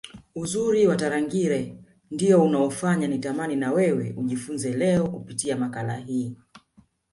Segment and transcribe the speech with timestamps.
[0.35, 1.77] Uzuri wa Tarangire
[2.11, 6.35] ndio unaofanya nitamani na wewe ujifunze leo kupitia makala hii